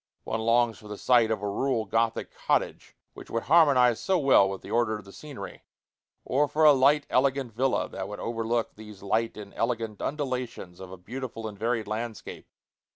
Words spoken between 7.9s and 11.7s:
should overlook these light and elegant undulations of a beautiful and